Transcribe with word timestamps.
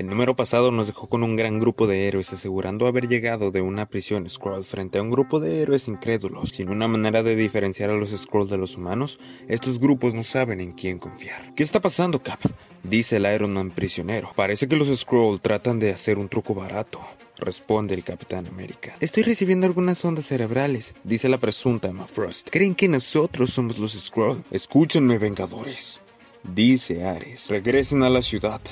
El 0.00 0.06
número 0.06 0.34
pasado 0.34 0.70
nos 0.70 0.86
dejó 0.86 1.10
con 1.10 1.22
un 1.22 1.36
gran 1.36 1.60
grupo 1.60 1.86
de 1.86 2.08
héroes 2.08 2.32
asegurando 2.32 2.86
haber 2.86 3.06
llegado 3.06 3.50
de 3.50 3.60
una 3.60 3.84
prisión 3.84 4.26
Skrull 4.26 4.64
frente 4.64 4.98
a 4.98 5.02
un 5.02 5.10
grupo 5.10 5.40
de 5.40 5.60
héroes 5.60 5.88
incrédulos. 5.88 6.52
Sin 6.52 6.70
una 6.70 6.88
manera 6.88 7.22
de 7.22 7.36
diferenciar 7.36 7.90
a 7.90 7.96
los 7.96 8.08
Skrull 8.08 8.48
de 8.48 8.56
los 8.56 8.78
humanos, 8.78 9.18
estos 9.46 9.78
grupos 9.78 10.14
no 10.14 10.22
saben 10.22 10.62
en 10.62 10.72
quién 10.72 10.98
confiar. 10.98 11.54
¿Qué 11.54 11.62
está 11.62 11.82
pasando, 11.82 12.22
Cap? 12.22 12.40
Dice 12.82 13.18
el 13.18 13.26
Iron 13.26 13.52
Man 13.52 13.72
prisionero. 13.72 14.32
Parece 14.34 14.68
que 14.68 14.76
los 14.76 14.88
Skrull 14.88 15.38
tratan 15.38 15.78
de 15.78 15.90
hacer 15.90 16.16
un 16.16 16.30
truco 16.30 16.54
barato. 16.54 16.98
Responde 17.36 17.92
el 17.92 18.02
Capitán 18.02 18.46
América. 18.46 18.96
Estoy 19.00 19.24
recibiendo 19.24 19.66
algunas 19.66 20.02
ondas 20.02 20.24
cerebrales, 20.24 20.94
dice 21.04 21.28
la 21.28 21.36
presunta 21.36 21.88
Emma 21.88 22.06
Frost. 22.06 22.48
¿Creen 22.50 22.74
que 22.74 22.88
nosotros 22.88 23.50
somos 23.50 23.76
los 23.76 23.92
Skrull? 23.92 24.44
Escúchenme, 24.50 25.18
Vengadores. 25.18 26.00
Dice 26.42 27.04
Ares. 27.04 27.48
Regresen 27.50 28.02
a 28.02 28.08
la 28.08 28.22
ciudad. 28.22 28.62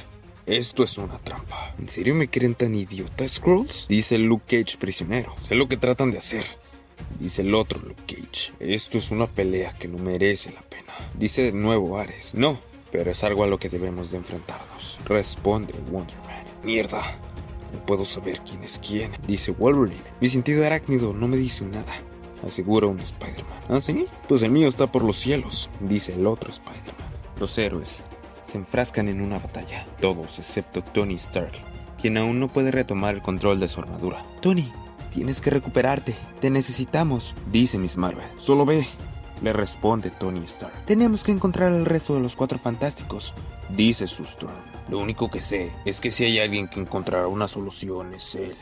Esto 0.49 0.83
es 0.83 0.97
una 0.97 1.19
trampa. 1.19 1.75
¿En 1.79 1.91
serio 1.91 2.15
me 2.15 2.31
creen 2.31 2.55
tan 2.55 2.75
idiota, 2.75 3.29
Scrolls? 3.29 3.87
Dice 3.87 4.17
Luke 4.17 4.45
Cage 4.47 4.79
prisionero. 4.79 5.35
Sé 5.37 5.55
lo 5.55 5.69
que 5.69 5.77
tratan 5.77 6.11
de 6.11 6.17
hacer. 6.17 6.47
Dice 7.21 7.43
el 7.43 7.55
otro 7.55 7.79
Luke 7.81 8.03
Cage. 8.07 8.55
Esto 8.59 8.97
es 8.97 9.11
una 9.11 9.27
pelea 9.27 9.75
que 9.75 9.89
no 9.89 9.99
merece 9.99 10.51
la 10.51 10.63
pena. 10.63 10.95
Dice 11.19 11.43
de 11.43 11.53
nuevo 11.53 11.99
Ares. 11.99 12.35
No, 12.35 12.59
pero 12.91 13.11
es 13.11 13.23
algo 13.25 13.45
a 13.45 13.47
lo 13.47 13.59
que 13.59 13.69
debemos 13.69 14.11
de 14.11 14.17
enfrentarnos. 14.17 14.99
Responde 15.05 15.75
Wonder 15.91 16.17
Man. 16.21 16.45
Mierda. 16.65 17.03
No 17.75 17.85
puedo 17.85 18.07
saber 18.07 18.41
quién 18.41 18.65
es 18.65 18.79
quién. 18.79 19.13
Dice 19.27 19.53
Wolverine. 19.53 20.01
Mi 20.23 20.31
sentido 20.31 20.65
arácnido 20.65 21.13
no 21.13 21.29
me 21.29 21.37
dice 21.37 21.67
nada. 21.67 21.93
Asegura 22.43 22.87
un 22.87 23.01
Spider-Man. 23.01 23.65
¿Ah, 23.69 23.83
sí? 23.83 24.07
Pues 24.27 24.41
el 24.41 24.51
mío 24.51 24.67
está 24.67 24.91
por 24.91 25.05
los 25.05 25.19
cielos. 25.19 25.69
Dice 25.81 26.15
el 26.15 26.27
otro 26.27 26.49
Spider-Man. 26.51 27.13
Los 27.39 27.59
héroes 27.59 28.03
se 28.49 28.57
enfrascan 28.57 29.09
en 29.09 29.21
una 29.21 29.39
batalla, 29.39 29.87
todos 30.01 30.39
excepto 30.39 30.83
Tony 30.83 31.15
Stark, 31.17 31.53
quien 32.01 32.17
aún 32.17 32.41
no 32.41 32.49
puede 32.49 32.71
retomar 32.71 33.15
el 33.15 33.23
control 33.23 33.61
de 33.61 33.69
su 33.69 33.81
armadura. 33.81 34.25
Tony, 34.41 34.73
tienes 35.13 35.43
que 35.43 35.51
recuperarte, 35.51 36.15
te 36.41 36.49
necesitamos, 36.49 37.35
dice 37.53 37.77
Miss 37.77 37.99
Marvel. 37.99 38.25
Solo 38.39 38.65
ve, 38.65 38.87
le 39.43 39.53
responde 39.53 40.11
Tony 40.11 40.45
Stark. 40.45 40.87
Tenemos 40.87 41.25
que 41.25 41.33
encontrar 41.33 41.73
al 41.73 41.85
resto 41.85 42.15
de 42.15 42.21
los 42.21 42.37
cuatro 42.37 42.59
fantásticos, 42.59 43.35
dice 43.69 44.07
Storm. 44.07 44.55
Lo 44.89 44.99
único 44.99 45.31
que 45.31 45.43
sé 45.43 45.71
es 45.85 46.01
que 46.01 46.11
si 46.11 46.25
hay 46.25 46.39
alguien 46.39 46.69
que 46.69 46.81
encontrará 46.81 47.29
una 47.29 47.49
solución 47.49 48.15
es 48.15 48.35
él 48.35 48.57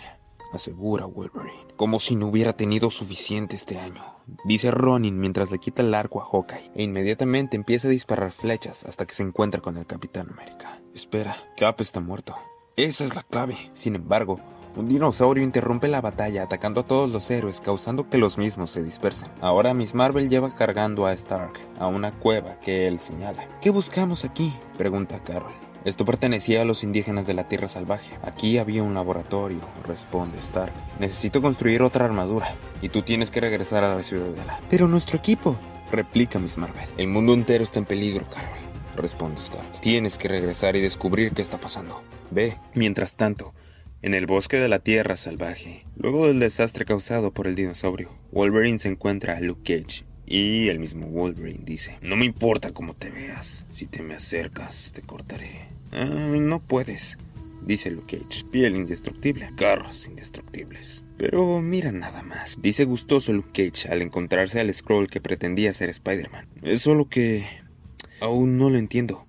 asegura 0.52 1.06
Wolverine, 1.06 1.74
como 1.76 2.00
si 2.00 2.16
no 2.16 2.26
hubiera 2.26 2.52
tenido 2.52 2.90
suficiente 2.90 3.56
este 3.56 3.78
año. 3.78 4.15
Dice 4.44 4.70
Ronin 4.70 5.18
mientras 5.18 5.50
le 5.50 5.58
quita 5.58 5.82
el 5.82 5.94
arco 5.94 6.20
a 6.20 6.24
Hawkeye 6.24 6.72
e 6.74 6.82
inmediatamente 6.82 7.56
empieza 7.56 7.88
a 7.88 7.90
disparar 7.90 8.32
flechas 8.32 8.84
hasta 8.84 9.06
que 9.06 9.14
se 9.14 9.22
encuentra 9.22 9.60
con 9.60 9.76
el 9.76 9.86
Capitán 9.86 10.28
América. 10.30 10.80
Espera, 10.94 11.36
Cap 11.56 11.80
está 11.80 12.00
muerto. 12.00 12.34
Esa 12.76 13.04
es 13.04 13.14
la 13.14 13.22
clave. 13.22 13.56
Sin 13.72 13.94
embargo, 13.94 14.40
un 14.76 14.88
dinosaurio 14.88 15.42
interrumpe 15.42 15.88
la 15.88 16.02
batalla 16.02 16.42
atacando 16.42 16.82
a 16.82 16.84
todos 16.84 17.08
los 17.10 17.30
héroes 17.30 17.60
causando 17.60 18.10
que 18.10 18.18
los 18.18 18.36
mismos 18.36 18.70
se 18.70 18.82
dispersen. 18.82 19.30
Ahora 19.40 19.72
Miss 19.72 19.94
Marvel 19.94 20.28
lleva 20.28 20.54
cargando 20.54 21.06
a 21.06 21.14
Stark 21.14 21.54
a 21.78 21.86
una 21.86 22.12
cueva 22.12 22.60
que 22.60 22.86
él 22.86 23.00
señala. 23.00 23.48
¿Qué 23.62 23.70
buscamos 23.70 24.24
aquí? 24.24 24.52
pregunta 24.76 25.22
Carol. 25.24 25.65
Esto 25.86 26.04
pertenecía 26.04 26.62
a 26.62 26.64
los 26.64 26.82
indígenas 26.82 27.28
de 27.28 27.34
la 27.34 27.46
Tierra 27.46 27.68
Salvaje. 27.68 28.18
Aquí 28.22 28.58
había 28.58 28.82
un 28.82 28.94
laboratorio, 28.94 29.60
responde 29.86 30.36
Stark. 30.40 30.72
Necesito 30.98 31.40
construir 31.40 31.80
otra 31.80 32.04
armadura, 32.04 32.56
y 32.82 32.88
tú 32.88 33.02
tienes 33.02 33.30
que 33.30 33.40
regresar 33.40 33.84
a 33.84 33.94
la 33.94 34.02
ciudadela. 34.02 34.58
Pero 34.68 34.88
nuestro 34.88 35.16
equipo, 35.16 35.56
replica 35.92 36.40
Miss 36.40 36.58
Marvel. 36.58 36.88
El 36.96 37.06
mundo 37.06 37.34
entero 37.34 37.62
está 37.62 37.78
en 37.78 37.84
peligro, 37.84 38.28
Carol, 38.28 38.58
responde 38.96 39.40
Stark. 39.40 39.80
Tienes 39.80 40.18
que 40.18 40.26
regresar 40.26 40.74
y 40.74 40.80
descubrir 40.80 41.30
qué 41.30 41.40
está 41.40 41.60
pasando. 41.60 42.02
Ve. 42.32 42.58
Mientras 42.74 43.14
tanto, 43.14 43.54
en 44.02 44.14
el 44.14 44.26
bosque 44.26 44.56
de 44.56 44.68
la 44.68 44.80
Tierra 44.80 45.16
Salvaje, 45.16 45.86
luego 45.94 46.26
del 46.26 46.40
desastre 46.40 46.84
causado 46.84 47.32
por 47.32 47.46
el 47.46 47.54
dinosaurio, 47.54 48.12
Wolverine 48.32 48.80
se 48.80 48.88
encuentra 48.88 49.36
a 49.36 49.40
Luke 49.40 49.62
Cage 49.62 50.04
y 50.26 50.68
el 50.68 50.80
mismo 50.80 51.06
Wolverine 51.06 51.64
dice, 51.64 51.98
no 52.02 52.16
me 52.16 52.24
importa 52.24 52.72
cómo 52.72 52.94
te 52.94 53.10
veas, 53.10 53.64
si 53.72 53.86
te 53.86 54.02
me 54.02 54.14
acercas 54.14 54.92
te 54.92 55.02
cortaré. 55.02 55.60
No 55.92 56.58
puedes, 56.58 57.16
dice 57.62 57.90
Luke 57.90 58.18
Cage. 58.18 58.44
Piel 58.50 58.76
indestructible, 58.76 59.48
carros 59.56 60.06
indestructibles. 60.06 61.04
Pero 61.16 61.62
mira 61.62 61.92
nada 61.92 62.22
más, 62.22 62.60
dice 62.60 62.84
gustoso 62.84 63.32
Luke 63.32 63.70
Cage 63.70 63.88
al 63.88 64.02
encontrarse 64.02 64.60
al 64.60 64.72
Scroll 64.74 65.08
que 65.08 65.20
pretendía 65.20 65.72
ser 65.72 65.88
Spider-Man. 65.88 66.46
Es 66.62 66.82
solo 66.82 67.08
que... 67.08 67.46
aún 68.20 68.58
no 68.58 68.68
lo 68.68 68.78
entiendo. 68.78 69.26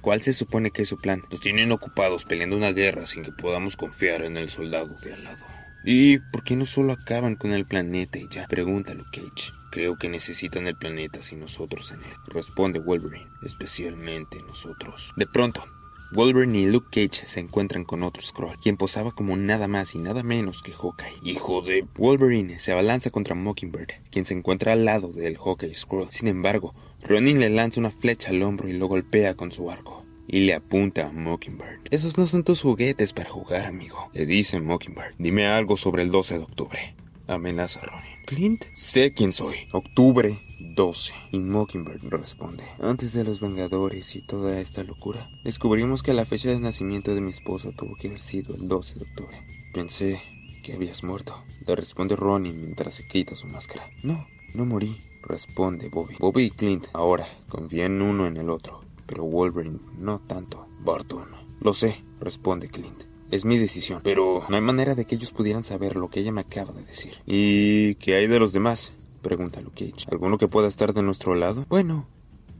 ¿Cuál 0.00 0.22
se 0.22 0.32
supone 0.32 0.70
que 0.70 0.82
es 0.82 0.88
su 0.88 0.98
plan? 0.98 1.22
Nos 1.30 1.40
tienen 1.40 1.70
ocupados 1.72 2.24
peleando 2.24 2.56
una 2.56 2.72
guerra 2.72 3.04
sin 3.04 3.22
que 3.22 3.32
podamos 3.32 3.76
confiar 3.76 4.24
en 4.24 4.38
el 4.38 4.48
soldado 4.48 4.96
de 5.04 5.12
al 5.12 5.24
lado. 5.24 5.44
¿Y 5.84 6.18
por 6.18 6.42
qué 6.42 6.56
no 6.56 6.64
solo 6.66 6.92
acaban 6.92 7.36
con 7.36 7.52
el 7.52 7.66
planeta 7.66 8.18
y 8.18 8.26
ya? 8.30 8.46
Pregunta 8.46 8.94
Luke 8.94 9.10
Cage. 9.12 9.52
Creo 9.70 9.96
que 9.96 10.08
necesitan 10.08 10.66
el 10.66 10.76
planeta 10.76 11.22
sin 11.22 11.40
nosotros 11.40 11.92
en 11.92 12.00
él, 12.00 12.16
responde 12.26 12.80
Wolverine, 12.80 13.30
especialmente 13.44 14.38
nosotros. 14.46 15.12
De 15.16 15.26
pronto, 15.26 15.64
Wolverine 16.12 16.58
y 16.58 16.66
Luke 16.66 16.88
Cage 16.90 17.24
se 17.24 17.38
encuentran 17.38 17.84
con 17.84 18.02
otro 18.02 18.20
Skrull, 18.20 18.58
quien 18.60 18.76
posaba 18.76 19.12
como 19.12 19.36
nada 19.36 19.68
más 19.68 19.94
y 19.94 19.98
nada 19.98 20.24
menos 20.24 20.60
que 20.60 20.72
Hawkeye. 20.72 21.20
Hijo 21.22 21.62
de... 21.62 21.86
Wolverine 21.96 22.58
se 22.58 22.72
abalanza 22.72 23.10
contra 23.10 23.36
Mockingbird, 23.36 23.90
quien 24.10 24.24
se 24.24 24.34
encuentra 24.34 24.72
al 24.72 24.84
lado 24.84 25.12
del 25.12 25.36
Hawkeye 25.36 25.72
Skrull. 25.72 26.10
Sin 26.10 26.26
embargo, 26.26 26.74
Ronin 27.04 27.38
le 27.38 27.48
lanza 27.48 27.78
una 27.78 27.92
flecha 27.92 28.30
al 28.30 28.42
hombro 28.42 28.68
y 28.68 28.72
lo 28.72 28.88
golpea 28.88 29.34
con 29.34 29.52
su 29.52 29.70
arco. 29.70 30.04
Y 30.26 30.40
le 30.46 30.54
apunta 30.54 31.06
a 31.06 31.12
Mockingbird. 31.12 31.80
Esos 31.90 32.18
no 32.18 32.26
son 32.26 32.42
tus 32.42 32.60
juguetes 32.60 33.12
para 33.12 33.30
jugar, 33.30 33.66
amigo. 33.66 34.10
Le 34.12 34.26
dice 34.26 34.60
Mockingbird. 34.60 35.14
Dime 35.18 35.46
algo 35.46 35.76
sobre 35.76 36.02
el 36.02 36.10
12 36.10 36.38
de 36.38 36.44
octubre. 36.44 36.94
Amenaza 37.30 37.80
Ronin. 37.80 38.10
Clint, 38.26 38.64
sé 38.72 39.12
quién 39.12 39.32
soy. 39.32 39.68
Octubre 39.72 40.38
12. 40.58 41.12
Y 41.32 41.38
Mockingbird 41.38 42.02
responde. 42.10 42.64
Antes 42.80 43.12
de 43.12 43.24
los 43.24 43.40
Vengadores 43.40 44.16
y 44.16 44.22
toda 44.22 44.60
esta 44.60 44.82
locura, 44.82 45.30
descubrimos 45.44 46.02
que 46.02 46.12
la 46.12 46.24
fecha 46.24 46.50
de 46.50 46.58
nacimiento 46.58 47.14
de 47.14 47.20
mi 47.20 47.30
esposa 47.30 47.70
tuvo 47.72 47.94
que 47.96 48.08
haber 48.08 48.20
sido 48.20 48.54
el 48.54 48.66
12 48.66 48.98
de 48.98 49.04
octubre. 49.04 49.46
Pensé 49.72 50.20
que 50.62 50.74
habías 50.74 51.04
muerto. 51.04 51.42
Le 51.66 51.76
responde 51.76 52.16
Ronin 52.16 52.60
mientras 52.60 52.94
se 52.94 53.06
quita 53.06 53.34
su 53.34 53.46
máscara. 53.46 53.88
No, 54.02 54.26
no 54.54 54.64
morí. 54.66 55.00
Responde 55.22 55.88
Bobby. 55.88 56.16
Bobby 56.18 56.44
y 56.44 56.50
Clint 56.50 56.86
ahora 56.94 57.26
confían 57.48 58.00
uno 58.00 58.26
en 58.26 58.38
el 58.38 58.48
otro, 58.50 58.80
pero 59.06 59.24
Wolverine 59.24 59.78
no 59.98 60.18
tanto. 60.20 60.66
Barton. 60.80 61.28
Lo 61.60 61.74
sé, 61.74 62.02
responde 62.20 62.68
Clint. 62.68 63.09
Es 63.30 63.44
mi 63.44 63.58
decisión, 63.58 64.00
pero 64.02 64.44
no 64.48 64.56
hay 64.56 64.62
manera 64.62 64.94
de 64.94 65.04
que 65.04 65.14
ellos 65.14 65.30
pudieran 65.30 65.62
saber 65.62 65.96
lo 65.96 66.08
que 66.08 66.20
ella 66.20 66.32
me 66.32 66.40
acaba 66.40 66.72
de 66.72 66.82
decir. 66.84 67.18
¿Y 67.26 67.94
qué 67.96 68.16
hay 68.16 68.26
de 68.26 68.40
los 68.40 68.52
demás? 68.52 68.92
Pregunta 69.22 69.60
Luke 69.60 69.92
Cage. 69.92 70.08
¿Alguno 70.10 70.38
que 70.38 70.48
pueda 70.48 70.66
estar 70.68 70.92
de 70.94 71.02
nuestro 71.02 71.34
lado? 71.34 71.64
Bueno, 71.68 72.08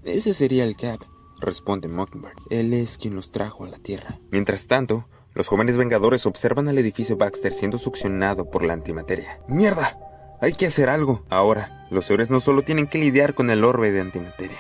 ese 0.05 0.33
sería 0.33 0.65
el 0.65 0.77
Cap, 0.77 1.01
responde 1.41 1.89
Mockingbird. 1.89 2.35
Él 2.51 2.73
es 2.73 2.99
quien 2.99 3.17
los 3.17 3.33
trajo 3.33 3.65
a 3.65 3.69
la 3.69 3.79
Tierra. 3.79 4.21
Mientras 4.31 4.67
tanto, 4.67 5.07
los 5.35 5.49
jóvenes 5.49 5.77
Vengadores 5.77 6.27
observan 6.27 6.69
al 6.69 6.79
edificio 6.79 7.17
Baxter 7.17 7.53
siendo 7.53 7.79
succionado 7.79 8.51
por 8.51 8.65
la 8.65 8.75
antimateria. 8.75 9.41
¡Mierda! 9.49 9.99
Hay 10.41 10.53
que 10.53 10.67
hacer 10.67 10.89
algo. 10.89 11.25
Ahora, 11.29 11.87
los 11.91 12.11
héroes 12.11 12.31
no 12.31 12.41
solo 12.41 12.63
tienen 12.63 12.87
que 12.87 12.99
lidiar 12.99 13.35
con 13.35 13.51
el 13.51 13.65
orbe 13.65 13.91
de 13.91 14.01
antimateria, 14.01 14.59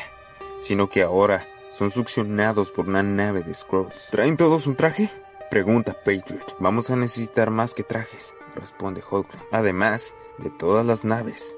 sino 0.61 0.91
que 0.91 1.03
ahora 1.03 1.47
son 1.71 1.91
succionados 1.91 2.71
por 2.71 2.89
una 2.89 3.03
nave 3.03 3.43
de 3.43 3.55
Skrulls. 3.55 4.09
¿Traen 4.11 4.37
todos 4.37 4.67
un 4.67 4.77
traje? 4.77 5.11
Pregunta 5.51 5.95
Patriot. 6.05 6.55
Vamos 6.61 6.91
a 6.91 6.97
necesitar 6.97 7.51
más 7.51 7.75
que 7.75 7.83
trajes, 7.83 8.37
responde 8.55 9.03
Holgren. 9.03 9.43
Además 9.51 10.15
de 10.39 10.49
todas 10.49 10.87
las 10.87 11.05
naves, 11.05 11.57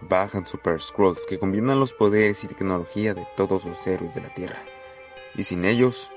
bajan 0.00 0.44
Super 0.44 0.80
Scrolls 0.80 1.26
que 1.26 1.36
combinan 1.36 1.80
los 1.80 1.92
poderes 1.92 2.44
y 2.44 2.46
tecnología 2.46 3.14
de 3.14 3.26
todos 3.36 3.64
los 3.64 3.84
héroes 3.84 4.14
de 4.14 4.20
la 4.20 4.32
Tierra. 4.32 4.62
Y 5.34 5.42
sin 5.42 5.64
ellos, 5.64 6.12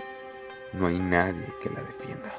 no 0.74 0.86
hay 0.86 1.00
nadie 1.00 1.52
que 1.64 1.72
la 1.72 1.82
defienda. 1.82 2.32